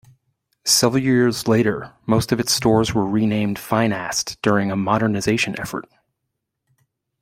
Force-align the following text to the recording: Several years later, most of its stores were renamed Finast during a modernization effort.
Several 0.65 1.03
years 1.03 1.47
later, 1.47 1.93
most 2.07 2.31
of 2.31 2.39
its 2.39 2.51
stores 2.51 2.91
were 2.91 3.05
renamed 3.05 3.57
Finast 3.59 4.35
during 4.41 4.71
a 4.71 4.75
modernization 4.75 5.53
effort. 5.59 5.87